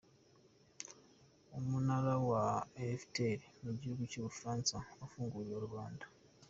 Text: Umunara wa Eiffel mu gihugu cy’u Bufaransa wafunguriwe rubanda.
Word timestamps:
Umunara 1.57 2.13
wa 2.29 2.43
Eiffel 2.83 3.39
mu 3.63 3.71
gihugu 3.79 4.01
cy’u 4.11 4.23
Bufaransa 4.27 4.75
wafunguriwe 4.99 5.57
rubanda. 5.67 6.05